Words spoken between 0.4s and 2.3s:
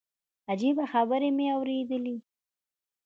عجيبه خبرې مې اورېدلې.